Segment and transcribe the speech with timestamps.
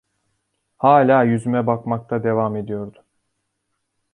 [0.77, 3.05] Hâlâ yüzüme bakmakta devam ediyordu.